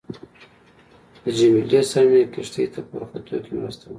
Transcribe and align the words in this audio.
له 1.21 1.29
جميله 1.37 1.81
سره 1.91 2.07
مې 2.11 2.21
کښتۍ 2.33 2.65
ته 2.73 2.79
په 2.87 2.93
ورختو 2.97 3.35
کې 3.43 3.51
مرسته 3.61 3.83
وکړه. 3.83 3.89